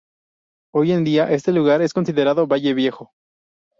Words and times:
Hoy 0.73 0.93
en 0.93 1.03
día 1.03 1.29
este 1.31 1.51
lugar 1.51 1.83
es 1.83 1.93
considerado 1.93 2.47
Valle 2.47 2.73
Viejo. 2.73 3.11